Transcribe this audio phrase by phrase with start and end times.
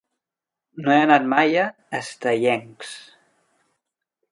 [0.85, 1.67] No he anat mai a
[1.99, 2.97] Estellencs.